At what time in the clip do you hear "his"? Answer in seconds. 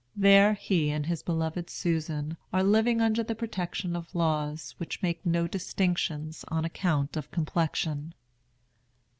1.05-1.21